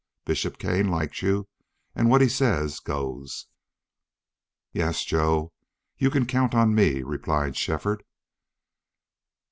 [0.25, 1.47] Bishop Kane liked you,
[1.93, 3.45] and what he says goes."
[4.71, 5.53] "Yes, Joe,
[5.95, 8.01] you can count on me," replied Shefford.